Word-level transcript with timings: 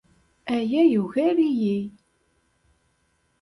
Aya 0.55 0.81
yugar-iyi. 0.91 1.79